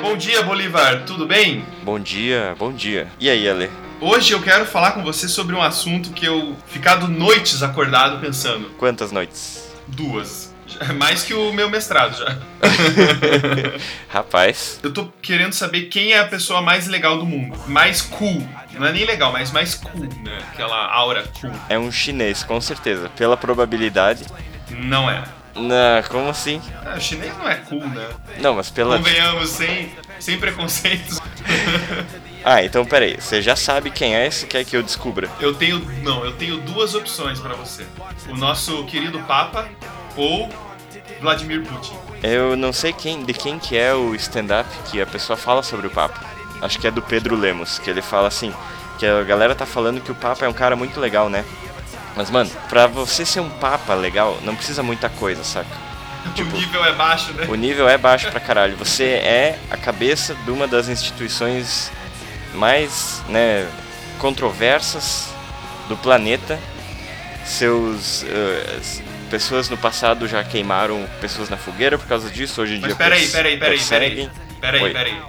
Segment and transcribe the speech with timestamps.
[0.00, 1.64] Bom dia, Bolivar, tudo bem?
[1.82, 3.08] Bom dia, bom dia.
[3.18, 3.70] E aí, Ale?
[4.00, 8.70] Hoje eu quero falar com você sobre um assunto que eu ficado noites acordado pensando.
[8.78, 9.70] Quantas noites?
[9.88, 10.54] Duas.
[10.66, 12.38] Já- Mais que o meu mestrado já.
[14.08, 17.56] Rapaz, Eu tô querendo saber quem é a pessoa mais legal do mundo.
[17.66, 18.46] Mais cool.
[18.74, 20.38] Não é nem legal, mas mais cool, né?
[20.52, 21.50] Aquela aura cool.
[21.68, 23.08] é um chinês, com certeza.
[23.16, 24.24] Pela probabilidade.
[24.70, 25.22] Não é.
[25.56, 26.60] Na, como assim?
[26.84, 28.08] Ah, o chinês não é cool, né?
[28.40, 28.98] Não, mas pela.
[28.98, 31.18] Convenhamos, sem, sem preconceitos.
[32.48, 33.16] Ah, então peraí.
[33.20, 35.28] Você já sabe quem é esse quer que eu descubra?
[35.40, 35.80] Eu tenho.
[36.04, 37.84] Não, eu tenho duas opções pra você:
[38.28, 39.68] o nosso querido Papa
[40.16, 40.48] ou
[41.20, 41.94] Vladimir Putin.
[42.22, 45.88] Eu não sei quem, de quem que é o stand-up que a pessoa fala sobre
[45.88, 46.20] o Papa.
[46.62, 48.54] Acho que é do Pedro Lemos, que ele fala assim,
[48.96, 51.44] que a galera tá falando que o Papa é um cara muito legal, né?
[52.16, 55.68] Mas, mano, pra você ser um Papa legal, não precisa muita coisa, saca?
[56.40, 57.46] o nível é baixo, né?
[57.48, 58.76] O nível é baixo pra caralho.
[58.78, 61.92] Você é a cabeça de uma das instituições
[62.54, 63.68] mais, né,
[64.18, 65.28] controversas
[65.88, 66.58] do planeta.
[67.44, 68.24] Seus
[68.80, 72.60] s- pessoas no passado já queimaram pessoas na fogueira por causa disso.
[72.62, 74.30] Hoje em Mas dia peraí, peraí, peraí, peraí.
[74.60, 75.22] Peraí, peraí.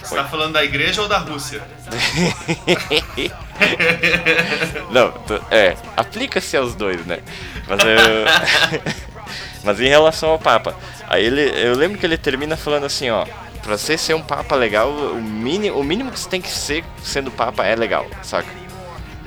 [0.00, 0.22] Você Oi.
[0.22, 1.60] tá falando da igreja ou da Rússia?
[4.90, 7.18] Não, tu- é, aplica-se aos dois, né?
[7.66, 8.92] Mas eu...
[9.64, 10.76] Mas em relação ao Papa,
[11.08, 13.24] aí ele, eu lembro que ele termina falando assim, ó,
[13.62, 16.84] pra você ser um Papa legal, o mínimo, o mínimo que você tem que ser
[17.02, 18.48] sendo Papa é legal, saca?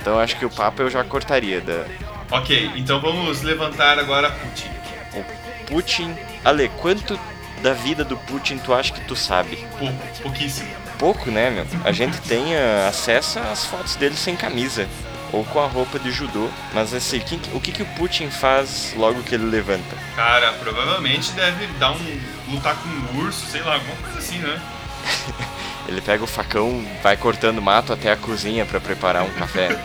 [0.00, 1.84] Então acho que o Papa eu já cortaria da
[2.30, 4.70] Ok, então vamos levantar agora Putin.
[5.14, 5.24] o
[5.66, 6.16] Putin.
[6.42, 7.18] Ale, quanto
[7.62, 9.58] da vida do Putin tu acha que tu sabe?
[9.78, 10.70] Pouco, pouquíssimo.
[11.00, 11.66] Pouco, né, meu?
[11.84, 14.86] A gente tem ah, acesso às fotos dele sem camisa.
[15.32, 16.48] Ou com a roupa de judô.
[16.74, 19.96] Mas assim, quem- o que, que o Putin faz logo que ele levanta?
[20.14, 22.20] Cara, provavelmente deve dar um.
[22.48, 24.60] lutar com um urso, sei lá, alguma coisa assim, né?
[25.88, 29.70] Ele pega o facão, vai cortando mato até a cozinha pra preparar um café.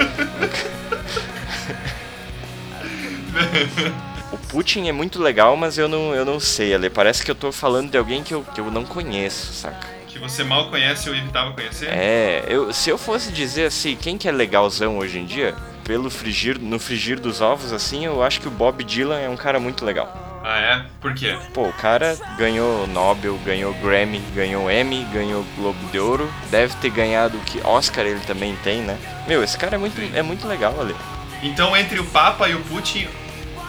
[4.35, 6.89] o Putin é muito legal, mas eu não, eu não sei, Ale.
[6.89, 9.87] Parece que eu tô falando de alguém que eu, que eu não conheço, saca?
[10.07, 11.89] Que você mal conhece ou evitava conhecer?
[11.89, 16.09] É, eu, se eu fosse dizer assim, quem que é legalzão hoje em dia, pelo
[16.09, 19.59] frigir, no frigir dos ovos, assim, eu acho que o Bob Dylan é um cara
[19.59, 20.41] muito legal.
[20.43, 20.85] Ah, é?
[21.01, 21.35] Por quê?
[21.53, 26.91] Pô, o cara ganhou Nobel, ganhou Grammy, ganhou Emmy, ganhou Globo de Ouro, deve ter
[26.91, 28.97] ganhado o que Oscar ele também tem, né?
[29.27, 30.95] Meu, esse cara é muito, é muito legal ali.
[31.41, 33.07] Então, entre o Papa e o Putin,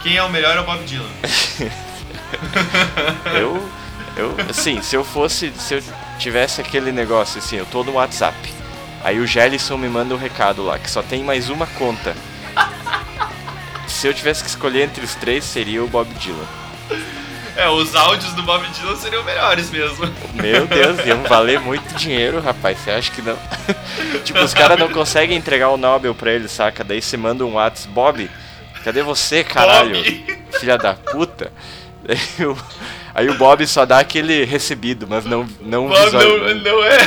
[0.07, 1.11] quem é o melhor é o Bob Dylan.
[3.35, 3.69] Eu,
[4.17, 5.83] eu, assim, se eu fosse, se eu
[6.19, 8.37] tivesse aquele negócio assim, eu tô no WhatsApp,
[9.03, 12.17] aí o Gelson me manda um recado lá, que só tem mais uma conta.
[13.87, 16.47] Se eu tivesse que escolher entre os três, seria o Bob Dylan.
[17.57, 20.13] É, os áudios do Bob Dylan seriam melhores mesmo.
[20.35, 22.79] Meu Deus, iam valer muito dinheiro, rapaz.
[22.79, 23.39] Você acha que não?
[24.25, 26.83] tipo, os caras não conseguem entregar o Nobel pra ele, saca?
[26.83, 28.31] Daí você manda um WhatsApp, Bob,
[28.87, 29.97] cadê você, caralho?
[29.97, 30.39] Bob.
[30.61, 31.51] Filha da puta.
[32.05, 32.57] Daí o,
[33.13, 36.99] aí o Bob só dá aquele recebido, mas não, não Bob não, não é.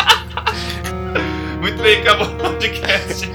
[1.60, 3.30] Muito bem, acabou o podcast.